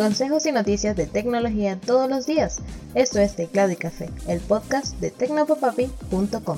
[0.00, 2.60] Consejos y noticias de tecnología todos los días.
[2.94, 6.56] Esto es Teclado y Café, el podcast de tecnopopapi.com.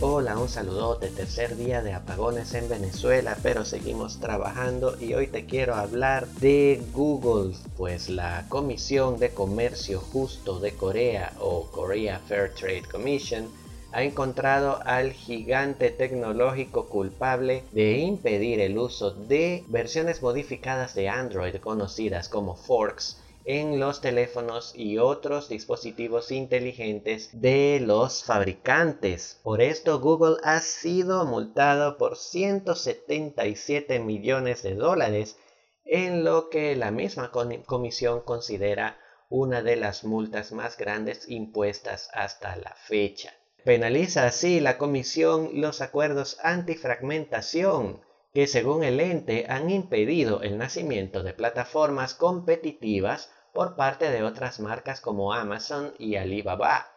[0.00, 5.46] Hola, un saludote, tercer día de apagones en Venezuela, pero seguimos trabajando y hoy te
[5.46, 12.54] quiero hablar de Google, pues la Comisión de Comercio Justo de Corea o Korea Fair
[12.54, 13.48] Trade Commission
[13.94, 21.54] ha encontrado al gigante tecnológico culpable de impedir el uso de versiones modificadas de Android
[21.56, 29.38] conocidas como forks en los teléfonos y otros dispositivos inteligentes de los fabricantes.
[29.44, 35.36] Por esto Google ha sido multado por 177 millones de dólares
[35.84, 42.56] en lo que la misma comisión considera una de las multas más grandes impuestas hasta
[42.56, 43.32] la fecha.
[43.64, 48.02] Penaliza así la Comisión los acuerdos antifragmentación
[48.34, 54.60] que según el ente han impedido el nacimiento de plataformas competitivas por parte de otras
[54.60, 56.90] marcas como Amazon y Alibaba,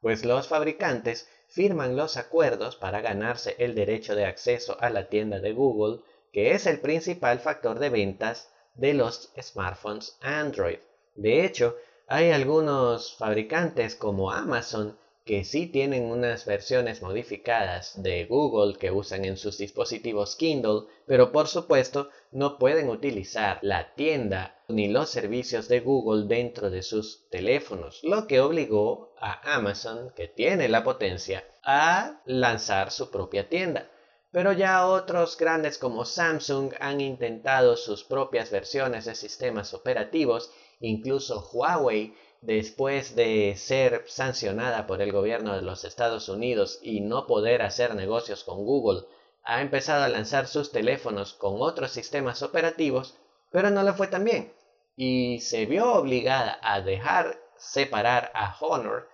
[0.00, 5.40] pues los fabricantes firman los acuerdos para ganarse el derecho de acceso a la tienda
[5.40, 6.00] de Google,
[6.32, 10.78] que es el principal factor de ventas de los smartphones Android.
[11.16, 18.78] De hecho, hay algunos fabricantes como Amazon que sí tienen unas versiones modificadas de Google
[18.78, 24.88] que usan en sus dispositivos Kindle, pero por supuesto no pueden utilizar la tienda ni
[24.88, 30.68] los servicios de Google dentro de sus teléfonos, lo que obligó a Amazon, que tiene
[30.68, 33.90] la potencia, a lanzar su propia tienda.
[34.30, 41.48] Pero ya otros grandes como Samsung han intentado sus propias versiones de sistemas operativos, incluso
[41.52, 42.14] Huawei
[42.44, 47.94] después de ser sancionada por el gobierno de los Estados Unidos y no poder hacer
[47.94, 49.02] negocios con Google,
[49.42, 53.18] ha empezado a lanzar sus teléfonos con otros sistemas operativos,
[53.50, 54.52] pero no le fue tan bien
[54.96, 59.08] y se vio obligada a dejar separar a Honor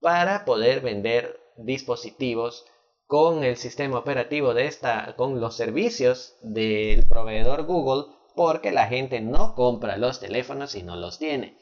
[0.00, 2.64] para poder vender dispositivos
[3.06, 9.20] con el sistema operativo de esta con los servicios del proveedor Google porque la gente
[9.20, 11.56] no compra los teléfonos y no los tiene.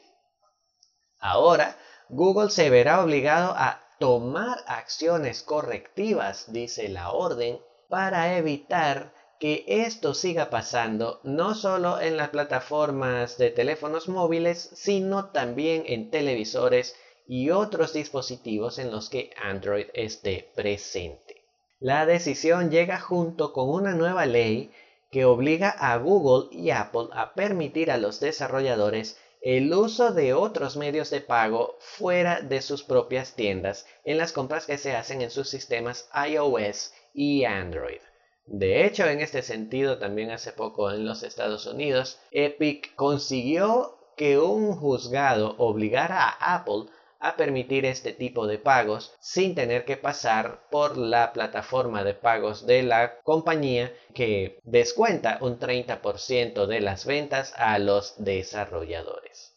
[1.27, 1.75] Ahora,
[2.09, 7.59] Google se verá obligado a tomar acciones correctivas, dice la orden,
[7.89, 15.31] para evitar que esto siga pasando no solo en las plataformas de teléfonos móviles, sino
[15.31, 16.95] también en televisores
[17.27, 21.43] y otros dispositivos en los que Android esté presente.
[21.79, 24.71] La decisión llega junto con una nueva ley
[25.09, 30.75] que obliga a Google y Apple a permitir a los desarrolladores el uso de otros
[30.75, 35.29] medios de pago fuera de sus propias tiendas en las compras que se hacen en
[35.29, 38.01] sus sistemas iOS y Android.
[38.47, 44.39] De hecho, en este sentido, también hace poco en los Estados Unidos, Epic consiguió que
[44.39, 46.85] un juzgado obligara a Apple
[47.19, 52.65] a permitir este tipo de pagos sin tener que pasar por la plataforma de pagos
[52.65, 59.55] de la compañía que descuenta un 30% de las ventas a los desarrolladores.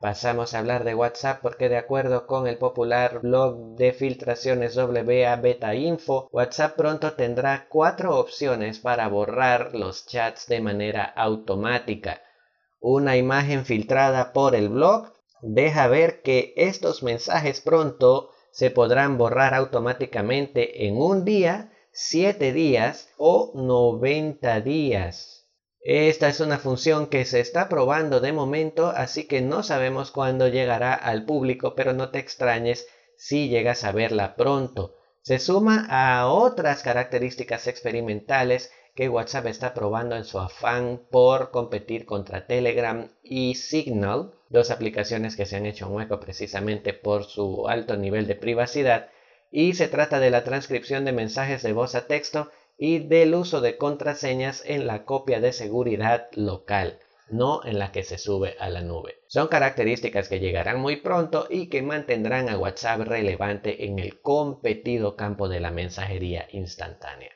[0.00, 5.36] Pasamos a hablar de WhatsApp porque de acuerdo con el popular blog de filtraciones WA
[5.36, 12.22] Beta Info, WhatsApp pronto tendrá cuatro opciones para borrar los chats de manera automática.
[12.80, 15.12] Una imagen filtrada por el blog
[15.42, 23.08] deja ver que estos mensajes pronto se podrán borrar automáticamente en un día, 7 días
[23.16, 25.40] o 90 días.
[25.82, 30.46] Esta es una función que se está probando de momento, así que no sabemos cuándo
[30.48, 32.86] llegará al público, pero no te extrañes
[33.16, 34.94] si llegas a verla pronto.
[35.22, 42.04] Se suma a otras características experimentales que WhatsApp está probando en su afán por competir
[42.04, 47.66] contra Telegram y Signal, dos aplicaciones que se han hecho un hueco precisamente por su
[47.68, 49.08] alto nivel de privacidad,
[49.50, 53.60] y se trata de la transcripción de mensajes de voz a texto y del uso
[53.60, 56.98] de contraseñas en la copia de seguridad local,
[57.28, 59.18] no en la que se sube a la nube.
[59.28, 65.16] Son características que llegarán muy pronto y que mantendrán a WhatsApp relevante en el competido
[65.16, 67.30] campo de la mensajería instantánea.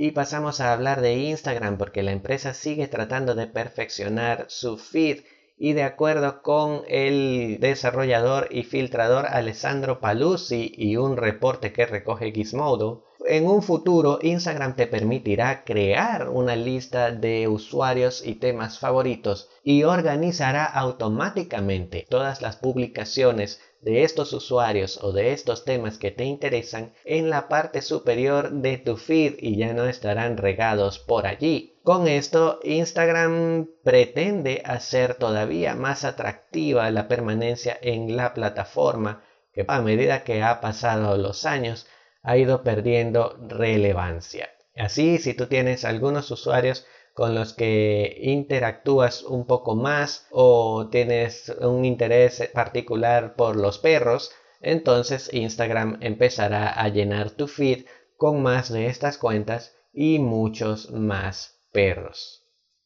[0.00, 5.24] Y pasamos a hablar de Instagram porque la empresa sigue tratando de perfeccionar su feed
[5.58, 12.32] y de acuerdo con el desarrollador y filtrador Alessandro Paluzzi y un reporte que recoge
[12.32, 19.50] Gizmodo, en un futuro Instagram te permitirá crear una lista de usuarios y temas favoritos
[19.62, 26.24] y organizará automáticamente todas las publicaciones de estos usuarios o de estos temas que te
[26.24, 31.78] interesan en la parte superior de tu feed y ya no estarán regados por allí.
[31.82, 39.22] Con esto, Instagram pretende hacer todavía más atractiva la permanencia en la plataforma
[39.52, 41.86] que a medida que ha pasado los años
[42.22, 44.50] ha ido perdiendo relevancia.
[44.76, 46.86] Así, si tú tienes algunos usuarios
[47.18, 54.30] con los que interactúas un poco más o tienes un interés particular por los perros,
[54.60, 57.86] entonces Instagram empezará a llenar tu feed
[58.16, 62.37] con más de estas cuentas y muchos más perros.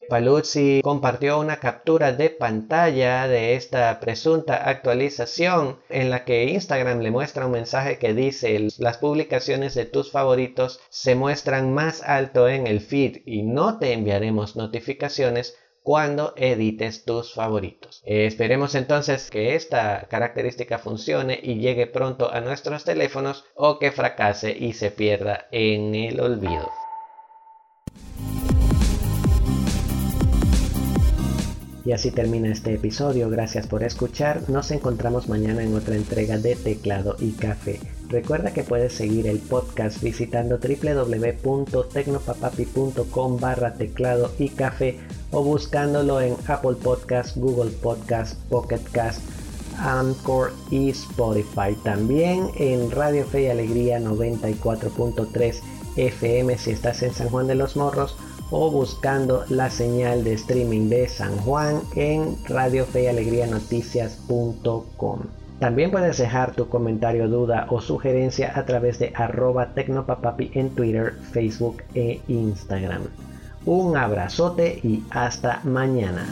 [0.09, 7.11] Paluzzi compartió una captura de pantalla de esta presunta actualización en la que Instagram le
[7.11, 12.67] muestra un mensaje que dice las publicaciones de tus favoritos se muestran más alto en
[12.67, 18.01] el feed y no te enviaremos notificaciones cuando edites tus favoritos.
[18.05, 24.55] esperemos entonces que esta característica funcione y llegue pronto a nuestros teléfonos o que fracase
[24.57, 26.82] y se pierda en el olvido.
[31.85, 36.55] Y así termina este episodio, gracias por escuchar, nos encontramos mañana en otra entrega de
[36.55, 37.81] Teclado y Café.
[38.07, 44.99] Recuerda que puedes seguir el podcast visitando www.tecnopapapi.com barra teclado y café
[45.31, 49.19] o buscándolo en Apple Podcast, Google Podcast, Pocket Cast,
[49.79, 51.75] Anchor y Spotify.
[51.83, 55.59] También en Radio Fe y Alegría 94.3
[55.95, 58.15] FM si estás en San Juan de los Morros
[58.51, 65.19] o buscando la señal de streaming de San Juan en Radio y Alegría Noticias.com.
[65.59, 71.13] También puedes dejar tu comentario, duda o sugerencia a través de arroba tecnopapapi en Twitter,
[71.31, 73.03] Facebook e Instagram.
[73.65, 76.25] Un abrazote y hasta mañana.